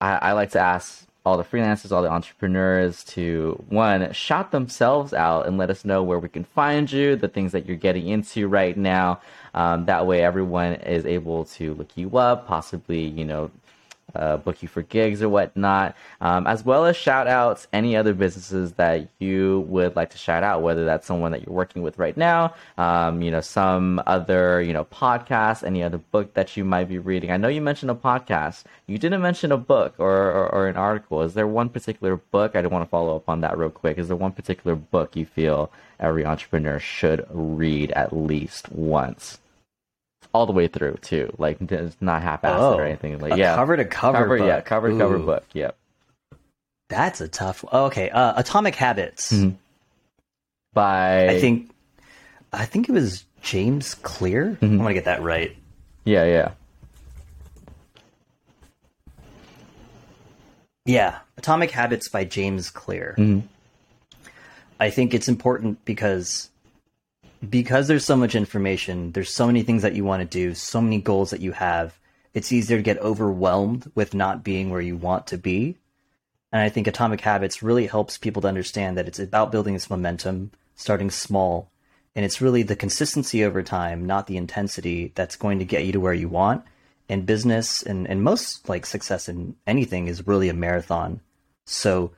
I, 0.00 0.16
I 0.16 0.32
like 0.32 0.50
to 0.50 0.60
ask 0.60 1.06
all 1.26 1.36
the 1.36 1.44
freelancers, 1.44 1.92
all 1.92 2.02
the 2.02 2.10
entrepreneurs 2.10 3.04
to 3.04 3.62
one, 3.68 4.10
shout 4.12 4.52
themselves 4.52 5.12
out 5.12 5.46
and 5.46 5.58
let 5.58 5.68
us 5.68 5.84
know 5.84 6.02
where 6.02 6.18
we 6.18 6.28
can 6.28 6.44
find 6.44 6.90
you, 6.90 7.14
the 7.14 7.28
things 7.28 7.52
that 7.52 7.66
you're 7.66 7.76
getting 7.76 8.08
into 8.08 8.48
right 8.48 8.76
now. 8.76 9.20
Um, 9.52 9.84
that 9.84 10.06
way, 10.06 10.24
everyone 10.24 10.74
is 10.74 11.04
able 11.04 11.44
to 11.46 11.74
look 11.74 11.96
you 11.96 12.16
up, 12.16 12.46
possibly, 12.46 13.00
you 13.00 13.24
know, 13.24 13.50
uh, 14.14 14.36
book 14.36 14.62
you 14.62 14.68
for 14.68 14.82
gigs 14.82 15.22
or 15.22 15.28
whatnot, 15.28 15.96
um, 16.20 16.46
as 16.46 16.64
well 16.64 16.84
as 16.84 16.96
shout 16.96 17.26
outs 17.26 17.66
any 17.72 17.96
other 17.96 18.14
businesses 18.14 18.72
that 18.72 19.08
you 19.18 19.60
would 19.68 19.96
like 19.96 20.10
to 20.10 20.18
shout 20.18 20.42
out, 20.42 20.62
whether 20.62 20.84
that's 20.84 21.06
someone 21.06 21.32
that 21.32 21.44
you're 21.44 21.54
working 21.54 21.82
with 21.82 21.98
right 21.98 22.16
now, 22.16 22.54
um, 22.78 23.22
you 23.22 23.30
know, 23.30 23.40
some 23.40 24.02
other, 24.06 24.62
you 24.62 24.72
know, 24.72 24.84
podcast, 24.84 25.64
any 25.64 25.82
other 25.82 25.98
book 25.98 26.34
that 26.34 26.56
you 26.56 26.64
might 26.64 26.88
be 26.88 26.98
reading. 26.98 27.30
I 27.30 27.36
know 27.36 27.48
you 27.48 27.60
mentioned 27.60 27.90
a 27.90 27.94
podcast. 27.94 28.64
You 28.86 28.98
didn't 28.98 29.22
mention 29.22 29.52
a 29.52 29.56
book 29.56 29.94
or, 29.98 30.10
or, 30.10 30.48
or 30.54 30.68
an 30.68 30.76
article. 30.76 31.22
Is 31.22 31.34
there 31.34 31.46
one 31.46 31.68
particular 31.68 32.16
book? 32.16 32.56
I 32.56 32.62
do 32.62 32.68
want 32.68 32.84
to 32.84 32.88
follow 32.88 33.16
up 33.16 33.28
on 33.28 33.40
that 33.42 33.56
real 33.56 33.70
quick. 33.70 33.98
Is 33.98 34.08
there 34.08 34.16
one 34.16 34.32
particular 34.32 34.74
book 34.76 35.16
you 35.16 35.26
feel 35.26 35.70
every 35.98 36.24
entrepreneur 36.24 36.78
should 36.78 37.26
read 37.30 37.90
at 37.92 38.12
least 38.12 38.70
once? 38.72 39.38
All 40.32 40.46
the 40.46 40.52
way 40.52 40.68
through 40.68 40.96
too. 41.02 41.32
Like 41.38 41.58
it's 41.60 41.96
not 42.00 42.22
half-assed 42.22 42.58
oh, 42.58 42.74
or 42.74 42.84
anything. 42.84 43.18
Like 43.18 43.36
yeah, 43.36 43.54
cover 43.56 43.76
to 43.76 43.84
cover, 43.84 44.18
cover 44.18 44.38
book. 44.38 44.46
yeah, 44.46 44.60
cover 44.60 44.90
to 44.90 44.98
cover 44.98 45.18
book. 45.18 45.44
Yep. 45.52 45.76
That's 46.88 47.20
a 47.20 47.28
tough. 47.28 47.64
Oh, 47.70 47.86
okay, 47.86 48.10
uh, 48.10 48.34
Atomic 48.36 48.74
Habits 48.74 49.32
mm-hmm. 49.32 49.56
by 50.72 51.28
I 51.28 51.40
think 51.40 51.70
I 52.52 52.64
think 52.64 52.88
it 52.88 52.92
was 52.92 53.24
James 53.42 53.94
Clear. 53.94 54.50
Mm-hmm. 54.50 54.64
I'm 54.64 54.78
gonna 54.78 54.94
get 54.94 55.04
that 55.04 55.22
right. 55.22 55.56
Yeah, 56.04 56.24
yeah. 56.24 56.52
Yeah, 60.86 61.18
Atomic 61.36 61.70
Habits 61.70 62.08
by 62.08 62.24
James 62.24 62.70
Clear. 62.70 63.14
Mm-hmm. 63.18 63.46
I 64.80 64.90
think 64.90 65.12
it's 65.12 65.28
important 65.28 65.84
because 65.84 66.48
because 67.48 67.88
there's 67.88 68.04
so 68.04 68.16
much 68.16 68.34
information, 68.34 69.12
there's 69.12 69.32
so 69.32 69.46
many 69.46 69.62
things 69.62 69.82
that 69.82 69.94
you 69.94 70.04
want 70.04 70.20
to 70.20 70.38
do, 70.38 70.54
so 70.54 70.80
many 70.80 71.00
goals 71.00 71.30
that 71.30 71.40
you 71.40 71.52
have, 71.52 71.98
it's 72.34 72.52
easier 72.52 72.76
to 72.76 72.82
get 72.82 72.98
overwhelmed 72.98 73.90
with 73.94 74.14
not 74.14 74.44
being 74.44 74.70
where 74.70 74.80
you 74.80 74.96
want 74.96 75.26
to 75.28 75.38
be. 75.38 75.76
And 76.52 76.60
I 76.60 76.68
think 76.68 76.86
Atomic 76.86 77.20
Habits 77.20 77.62
really 77.62 77.86
helps 77.86 78.18
people 78.18 78.42
to 78.42 78.48
understand 78.48 78.98
that 78.98 79.08
it's 79.08 79.18
about 79.18 79.52
building 79.52 79.74
this 79.74 79.90
momentum, 79.90 80.50
starting 80.74 81.10
small, 81.10 81.70
and 82.14 82.24
it's 82.24 82.40
really 82.40 82.62
the 82.62 82.76
consistency 82.76 83.44
over 83.44 83.62
time, 83.62 84.04
not 84.04 84.26
the 84.26 84.36
intensity, 84.36 85.12
that's 85.14 85.36
going 85.36 85.60
to 85.60 85.64
get 85.64 85.84
you 85.84 85.92
to 85.92 86.00
where 86.00 86.14
you 86.14 86.28
want. 86.28 86.64
And 87.08 87.26
business 87.26 87.82
and, 87.82 88.06
and 88.08 88.22
most 88.22 88.68
like 88.68 88.86
success 88.86 89.28
in 89.28 89.56
anything 89.66 90.06
is 90.06 90.26
really 90.26 90.48
a 90.48 90.54
marathon. 90.54 91.20
So 91.64 92.12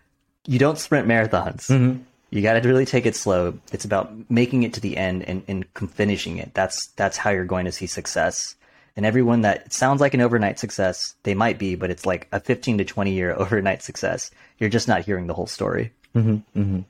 you 0.46 0.58
don't 0.58 0.78
sprint 0.78 1.06
marathons. 1.06 1.68
Mm-hmm 1.68 2.02
you 2.32 2.40
got 2.40 2.60
to 2.60 2.66
really 2.66 2.86
take 2.86 3.04
it 3.04 3.14
slow. 3.14 3.58
It's 3.72 3.84
about 3.84 4.10
making 4.30 4.62
it 4.62 4.72
to 4.74 4.80
the 4.80 4.96
end 4.96 5.22
and, 5.24 5.42
and 5.46 5.66
finishing 5.90 6.38
it. 6.38 6.54
That's 6.54 6.86
that's 6.96 7.18
how 7.18 7.28
you're 7.28 7.44
going 7.44 7.66
to 7.66 7.72
see 7.72 7.86
success. 7.86 8.56
And 8.96 9.04
everyone 9.04 9.42
that 9.42 9.72
sounds 9.72 10.00
like 10.00 10.14
an 10.14 10.22
overnight 10.22 10.58
success, 10.58 11.14
they 11.24 11.34
might 11.34 11.58
be, 11.58 11.74
but 11.74 11.90
it's 11.90 12.06
like 12.06 12.28
a 12.32 12.40
15 12.40 12.78
to 12.78 12.84
20 12.84 13.12
year 13.12 13.34
overnight 13.38 13.82
success. 13.82 14.30
You're 14.58 14.70
just 14.70 14.88
not 14.88 15.04
hearing 15.04 15.26
the 15.26 15.34
whole 15.34 15.46
story. 15.46 15.92
Mm-hmm, 16.16 16.58
mm-hmm. 16.58 16.80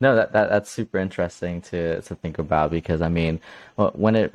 No, 0.00 0.16
that, 0.16 0.32
that 0.32 0.48
that's 0.48 0.70
super 0.70 0.98
interesting 0.98 1.60
to 1.62 2.00
to 2.00 2.14
think 2.14 2.38
about 2.38 2.70
because 2.70 3.02
I 3.02 3.10
mean, 3.10 3.40
when 3.76 4.16
it 4.16 4.34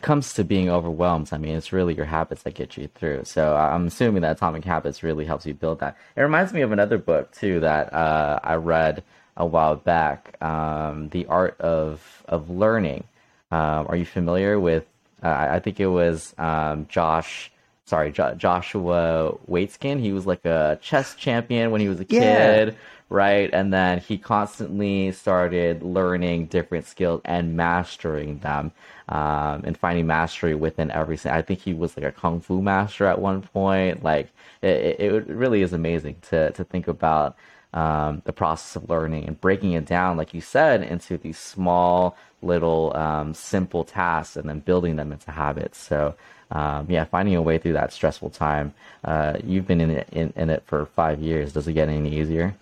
comes 0.00 0.32
to 0.32 0.44
being 0.44 0.70
overwhelmed, 0.70 1.28
I 1.30 1.36
mean, 1.36 1.56
it's 1.56 1.74
really 1.74 1.94
your 1.94 2.06
habits 2.06 2.44
that 2.44 2.54
get 2.54 2.78
you 2.78 2.88
through. 2.94 3.24
So 3.24 3.54
I'm 3.54 3.88
assuming 3.88 4.22
that 4.22 4.38
Atomic 4.38 4.64
Habits 4.64 5.02
really 5.02 5.26
helps 5.26 5.44
you 5.44 5.52
build 5.52 5.80
that. 5.80 5.98
It 6.16 6.22
reminds 6.22 6.54
me 6.54 6.62
of 6.62 6.72
another 6.72 6.96
book 6.96 7.32
too 7.32 7.60
that 7.60 7.92
uh, 7.92 8.40
I 8.42 8.54
read 8.54 9.02
a 9.36 9.46
while 9.46 9.76
back, 9.76 10.40
um, 10.42 11.08
the 11.10 11.26
art 11.26 11.60
of 11.60 12.24
of 12.28 12.50
learning. 12.50 13.04
Um, 13.50 13.86
are 13.88 13.96
you 13.96 14.04
familiar 14.04 14.58
with? 14.60 14.84
Uh, 15.22 15.48
I 15.50 15.58
think 15.60 15.80
it 15.80 15.88
was 15.88 16.34
um, 16.38 16.86
Josh. 16.88 17.50
Sorry, 17.86 18.12
jo- 18.12 18.34
Joshua 18.36 19.34
Waitzkin. 19.48 19.98
He 20.00 20.12
was 20.12 20.26
like 20.26 20.44
a 20.44 20.78
chess 20.80 21.14
champion 21.16 21.72
when 21.72 21.80
he 21.80 21.88
was 21.88 21.98
a 21.98 22.04
kid, 22.04 22.68
yeah. 22.68 22.74
right? 23.08 23.50
And 23.52 23.72
then 23.72 23.98
he 23.98 24.16
constantly 24.16 25.10
started 25.10 25.82
learning 25.82 26.46
different 26.46 26.86
skills 26.86 27.20
and 27.24 27.56
mastering 27.56 28.38
them, 28.38 28.70
um, 29.08 29.62
and 29.64 29.76
finding 29.76 30.06
mastery 30.06 30.54
within 30.54 30.92
everything. 30.92 31.32
I 31.32 31.42
think 31.42 31.60
he 31.60 31.74
was 31.74 31.96
like 31.96 32.06
a 32.06 32.12
kung 32.12 32.40
fu 32.40 32.62
master 32.62 33.06
at 33.06 33.20
one 33.20 33.42
point. 33.42 34.04
Like 34.04 34.28
it, 34.62 35.00
it 35.00 35.26
really 35.26 35.62
is 35.62 35.72
amazing 35.72 36.16
to 36.30 36.52
to 36.52 36.64
think 36.64 36.86
about 36.86 37.36
um, 37.72 38.22
the 38.24 38.32
process 38.32 38.76
of 38.76 38.88
learning 38.88 39.26
and 39.26 39.40
breaking 39.40 39.72
it 39.72 39.86
down, 39.86 40.16
like 40.16 40.34
you 40.34 40.40
said, 40.40 40.82
into 40.82 41.16
these 41.16 41.38
small, 41.38 42.16
little, 42.42 42.96
um, 42.96 43.34
simple 43.34 43.84
tasks 43.84 44.36
and 44.36 44.48
then 44.48 44.60
building 44.60 44.96
them 44.96 45.12
into 45.12 45.30
habits. 45.30 45.78
So, 45.78 46.14
um, 46.50 46.86
yeah, 46.88 47.04
finding 47.04 47.36
a 47.36 47.42
way 47.42 47.58
through 47.58 47.74
that 47.74 47.92
stressful 47.92 48.30
time. 48.30 48.74
Uh, 49.04 49.38
you've 49.44 49.66
been 49.66 49.80
in 49.80 49.90
it, 49.90 50.08
in, 50.10 50.32
in 50.34 50.50
it 50.50 50.64
for 50.66 50.86
five 50.86 51.20
years. 51.20 51.52
Does 51.52 51.68
it 51.68 51.74
get 51.74 51.88
any 51.88 52.18
easier? 52.18 52.56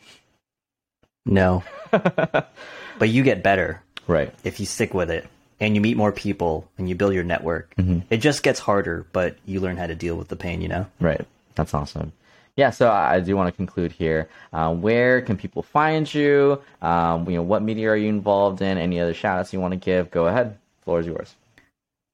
No. 1.24 1.64
but 1.90 3.08
you 3.08 3.22
get 3.22 3.42
better. 3.42 3.82
Right. 4.06 4.34
If 4.44 4.60
you 4.60 4.66
stick 4.66 4.92
with 4.92 5.10
it 5.10 5.26
and 5.58 5.74
you 5.74 5.80
meet 5.80 5.96
more 5.96 6.12
people 6.12 6.68
and 6.76 6.88
you 6.88 6.94
build 6.94 7.14
your 7.14 7.24
network. 7.24 7.74
Mm-hmm. 7.76 8.00
It 8.10 8.18
just 8.18 8.42
gets 8.42 8.60
harder, 8.60 9.06
but 9.12 9.36
you 9.46 9.60
learn 9.60 9.78
how 9.78 9.86
to 9.86 9.94
deal 9.94 10.16
with 10.16 10.28
the 10.28 10.36
pain, 10.36 10.60
you 10.60 10.68
know? 10.68 10.86
Right. 11.00 11.26
That's 11.54 11.72
awesome 11.72 12.12
yeah, 12.58 12.70
so 12.70 12.90
I 12.90 13.20
do 13.20 13.36
want 13.36 13.46
to 13.46 13.52
conclude 13.52 13.92
here. 13.92 14.28
Uh, 14.52 14.74
where 14.74 15.22
can 15.22 15.36
people 15.36 15.62
find 15.62 16.12
you? 16.12 16.60
Um, 16.82 17.30
you 17.30 17.36
know, 17.36 17.42
what 17.42 17.62
media 17.62 17.90
are 17.90 17.96
you 17.96 18.08
involved 18.08 18.60
in? 18.60 18.78
Any 18.78 18.98
other 18.98 19.14
shout 19.14 19.38
outs 19.38 19.52
you 19.52 19.60
want 19.60 19.74
to 19.74 19.78
give? 19.78 20.10
Go 20.10 20.26
ahead. 20.26 20.58
Floor 20.82 20.98
is 20.98 21.06
yours. 21.06 21.36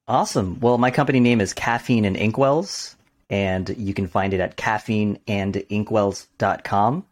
Awesome. 0.07 0.61
Well, 0.61 0.77
my 0.77 0.91
company 0.91 1.19
name 1.19 1.41
is 1.41 1.55
Caffeine 1.55 2.05
and 2.05 2.15
Inkwells, 2.15 2.95
and 3.31 3.75
you 3.79 3.95
can 3.95 4.07
find 4.07 4.35
it 4.35 4.41
at 4.41 4.59
caffeineandinkwells.com. 4.59 7.07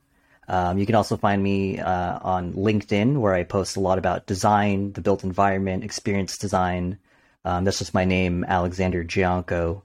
Um, 0.48 0.78
you 0.78 0.84
can 0.84 0.94
also 0.94 1.16
find 1.16 1.42
me 1.42 1.78
uh, 1.78 2.18
on 2.20 2.52
LinkedIn, 2.52 3.16
where 3.16 3.32
I 3.32 3.44
post 3.44 3.78
a 3.78 3.80
lot 3.80 3.96
about 3.96 4.26
design, 4.26 4.92
the 4.92 5.00
built 5.00 5.24
environment, 5.24 5.84
experience 5.84 6.36
design. 6.36 6.98
Um, 7.46 7.64
that's 7.64 7.78
just 7.78 7.94
my 7.94 8.04
name, 8.04 8.44
Alexander 8.44 9.02
Gianco. 9.02 9.80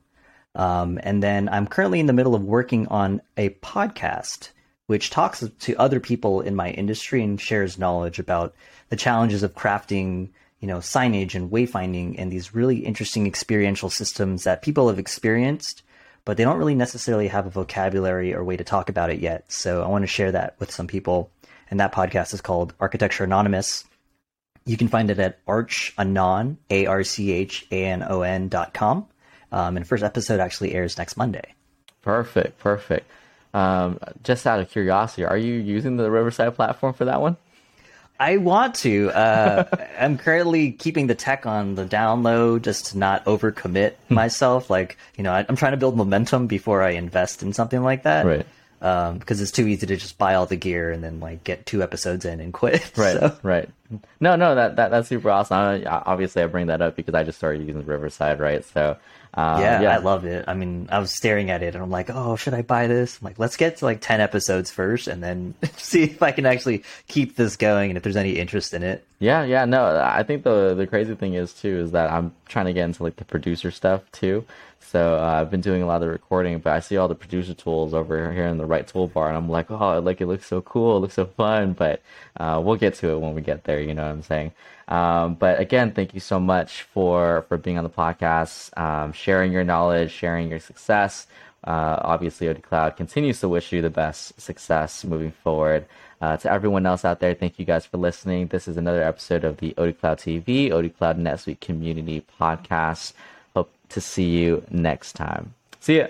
Um, 0.57 0.99
and 1.03 1.23
then 1.23 1.47
I'm 1.47 1.67
currently 1.67 2.01
in 2.01 2.07
the 2.07 2.13
middle 2.13 2.35
of 2.35 2.43
working 2.43 2.87
on 2.87 3.21
a 3.37 3.49
podcast 3.49 4.49
which 4.87 5.09
talks 5.09 5.43
to 5.59 5.75
other 5.75 5.99
people 5.99 6.41
in 6.41 6.55
my 6.55 6.71
industry 6.71 7.21
and 7.21 7.39
shares 7.39 7.77
knowledge 7.77 8.19
about 8.19 8.55
the 8.89 8.95
challenges 8.95 9.43
of 9.43 9.53
crafting, 9.53 10.29
you 10.59 10.67
know, 10.67 10.77
signage 10.77 11.35
and 11.35 11.51
wayfinding 11.51 12.15
and 12.17 12.31
these 12.31 12.55
really 12.55 12.77
interesting 12.79 13.27
experiential 13.27 13.89
systems 13.89 14.45
that 14.45 14.61
people 14.61 14.87
have 14.87 14.97
experienced, 14.97 15.83
but 16.23 16.37
they 16.37 16.43
don't 16.45 16.57
really 16.57 16.73
necessarily 16.73 17.27
have 17.27 17.45
a 17.45 17.51
vocabulary 17.51 18.33
or 18.33 18.43
way 18.43 18.55
to 18.55 18.63
talk 18.63 18.89
about 18.89 19.09
it 19.09 19.19
yet. 19.19 19.51
So 19.51 19.83
I 19.83 19.87
want 19.87 20.03
to 20.03 20.07
share 20.07 20.31
that 20.31 20.55
with 20.57 20.71
some 20.71 20.87
people. 20.87 21.29
And 21.69 21.81
that 21.81 21.91
podcast 21.91 22.33
is 22.33 22.39
called 22.39 22.73
Architecture 22.79 23.25
Anonymous. 23.25 23.83
You 24.65 24.77
can 24.77 24.87
find 24.87 25.09
it 25.09 25.19
at 25.19 25.45
archanon, 25.45 26.57
A 26.69 26.85
R 26.85 27.03
C 27.03 27.33
H 27.33 27.67
A 27.71 27.85
N 27.85 28.05
O 28.07 28.21
N 28.21 28.47
dot 28.47 28.73
com. 28.73 29.05
Um, 29.51 29.77
and 29.77 29.87
first 29.87 30.03
episode 30.03 30.39
actually 30.39 30.73
airs 30.73 30.97
next 30.97 31.17
Monday. 31.17 31.53
Perfect, 32.01 32.59
perfect. 32.59 33.09
Um, 33.53 33.99
just 34.23 34.45
out 34.45 34.59
of 34.59 34.69
curiosity, 34.69 35.25
are 35.25 35.37
you 35.37 35.55
using 35.55 35.97
the 35.97 36.11
Riverside 36.11 36.55
platform 36.55 36.93
for 36.93 37.05
that 37.05 37.21
one? 37.21 37.37
I 38.19 38.37
want 38.37 38.75
to. 38.75 39.09
Uh, 39.11 39.63
I'm 39.99 40.17
currently 40.17 40.71
keeping 40.71 41.07
the 41.07 41.15
tech 41.15 41.45
on 41.45 41.75
the 41.75 41.85
download 41.85 42.63
just 42.63 42.87
to 42.87 42.97
not 42.97 43.25
overcommit 43.25 43.93
hmm. 44.07 44.13
myself. 44.13 44.69
Like, 44.69 44.97
you 45.17 45.23
know, 45.23 45.31
I, 45.31 45.45
am 45.47 45.55
trying 45.55 45.71
to 45.71 45.77
build 45.77 45.95
momentum 45.95 46.47
before 46.47 46.81
I 46.81 46.91
invest 46.91 47.43
in 47.43 47.53
something 47.53 47.81
like 47.81 48.03
that. 48.03 48.25
Right. 48.25 48.45
Um, 48.79 49.17
because 49.17 49.41
it's 49.41 49.51
too 49.51 49.67
easy 49.67 49.87
to 49.87 49.95
just 49.95 50.19
buy 50.19 50.35
all 50.35 50.45
the 50.45 50.55
gear 50.55 50.91
and 50.91 51.03
then 51.03 51.19
like 51.19 51.43
get 51.43 51.65
two 51.65 51.81
episodes 51.81 52.25
in 52.25 52.39
and 52.39 52.53
quit. 52.53 52.91
Right. 52.97 53.17
So. 53.17 53.35
Right. 53.41 53.69
No, 54.19 54.35
no, 54.35 54.55
that, 54.55 54.75
that 54.75 54.91
that's 54.91 55.07
super 55.07 55.29
awesome. 55.29 55.57
I, 55.57 55.85
obviously, 55.85 56.43
I 56.43 56.47
bring 56.47 56.67
that 56.67 56.81
up 56.81 56.95
because 56.95 57.13
I 57.13 57.23
just 57.23 57.37
started 57.37 57.65
using 57.65 57.85
Riverside, 57.85 58.39
right? 58.39 58.63
So 58.65 58.97
uh, 59.33 59.57
yeah, 59.59 59.81
yeah, 59.81 59.95
I 59.95 59.97
love 59.97 60.25
it. 60.25 60.45
I 60.47 60.55
mean, 60.55 60.89
I 60.91 60.97
was 60.97 61.11
staring 61.11 61.51
at 61.51 61.61
it 61.61 61.75
and 61.75 61.83
I'm 61.83 61.91
like, 61.91 62.09
oh, 62.09 62.35
should 62.37 62.55
I 62.55 62.63
buy 62.63 62.87
this? 62.87 63.19
I'm 63.19 63.25
like, 63.25 63.37
let's 63.37 63.55
get 63.55 63.77
to 63.77 63.85
like 63.85 64.01
10 64.01 64.19
episodes 64.19 64.71
first 64.71 65.07
and 65.07 65.21
then 65.21 65.53
see 65.77 66.03
if 66.03 66.23
I 66.23 66.31
can 66.31 66.47
actually 66.47 66.83
keep 67.07 67.35
this 67.35 67.55
going 67.55 67.91
and 67.91 67.97
if 67.97 68.03
there's 68.03 68.15
any 68.15 68.31
interest 68.31 68.73
in 68.73 68.81
it. 68.81 69.05
Yeah, 69.19 69.43
yeah, 69.43 69.65
no, 69.65 69.99
I 69.99 70.23
think 70.23 70.43
the 70.43 70.73
the 70.75 70.87
crazy 70.87 71.15
thing 71.15 71.33
is 71.35 71.53
too 71.53 71.79
is 71.79 71.91
that 71.91 72.11
I'm 72.11 72.33
trying 72.47 72.65
to 72.65 72.73
get 72.73 72.85
into 72.85 73.03
like 73.03 73.15
the 73.17 73.25
producer 73.25 73.69
stuff 73.71 74.01
too. 74.11 74.45
So 74.79 75.17
uh, 75.17 75.41
I've 75.41 75.51
been 75.51 75.59
doing 75.61 75.81
a 75.81 75.85
lot 75.85 75.95
of 75.95 76.01
the 76.01 76.09
recording, 76.09 76.59
but 76.59 76.71
I 76.71 76.79
see 76.79 76.95
all 76.95 77.09
the 77.09 77.15
producer 77.15 77.53
tools 77.53 77.93
over 77.93 78.31
here 78.31 78.45
in 78.47 78.57
the 78.57 78.65
right 78.65 78.87
toolbar, 78.87 79.27
and 79.27 79.35
I'm 79.35 79.49
like, 79.49 79.69
oh, 79.69 79.99
like 79.99 80.21
it 80.21 80.27
looks 80.27 80.45
so 80.45 80.61
cool, 80.61 80.97
it 80.97 80.99
looks 81.01 81.15
so 81.15 81.25
fun. 81.25 81.73
But 81.73 82.01
uh, 82.39 82.61
we'll 82.63 82.77
get 82.77 82.93
to 82.95 83.09
it 83.09 83.19
when 83.19 83.35
we 83.35 83.41
get 83.41 83.65
there. 83.65 83.76
Together. 83.77 83.87
You 83.87 83.93
know 83.93 84.03
what 84.03 84.11
I'm 84.11 84.23
saying? 84.23 84.51
Um, 84.87 85.35
but 85.35 85.59
again, 85.59 85.91
thank 85.91 86.13
you 86.13 86.19
so 86.19 86.39
much 86.39 86.83
for 86.83 87.45
for 87.47 87.57
being 87.57 87.77
on 87.77 87.83
the 87.83 87.89
podcast, 87.89 88.75
um, 88.77 89.13
sharing 89.13 89.51
your 89.51 89.63
knowledge, 89.63 90.11
sharing 90.11 90.49
your 90.49 90.59
success. 90.59 91.27
Uh, 91.63 91.99
obviously, 92.01 92.47
OD 92.47 92.63
Cloud 92.63 92.95
continues 92.95 93.39
to 93.41 93.49
wish 93.49 93.73
you 93.73 93.81
the 93.81 93.89
best 93.89 94.39
success 94.39 95.03
moving 95.03 95.31
forward. 95.31 95.85
Uh, 96.21 96.37
to 96.37 96.51
everyone 96.51 96.85
else 96.85 97.05
out 97.05 97.19
there, 97.19 97.33
thank 97.33 97.59
you 97.59 97.65
guys 97.65 97.85
for 97.85 97.97
listening. 97.97 98.47
This 98.47 98.67
is 98.67 98.77
another 98.77 99.03
episode 99.03 99.43
of 99.43 99.57
the 99.57 99.73
OD 99.77 99.99
Cloud 99.99 100.17
TV, 100.17 100.71
OD 100.71 100.97
Cloud 100.97 101.19
NetSuite 101.19 101.59
Community 101.59 102.23
Podcast. 102.39 103.13
Hope 103.53 103.69
to 103.89 104.01
see 104.01 104.29
you 104.37 104.63
next 104.71 105.13
time. 105.13 105.53
See 105.79 105.97
ya. 105.97 106.07